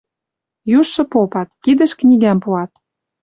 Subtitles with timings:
[0.77, 2.71] Южшы попат: кидӹш книгӓм пуат